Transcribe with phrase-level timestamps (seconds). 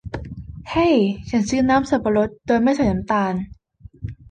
[0.71, 0.89] เฮ้
[1.29, 3.33] ฉันซื้อน้ำสับปะรดโดยไม่ใส่น้ำตาล